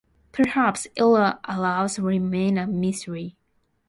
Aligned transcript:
Perhaps 0.31 0.87
it'll 0.95 1.33
always 1.45 1.99
remain 1.99 2.57
a 2.57 2.65
mystery. 2.65 3.37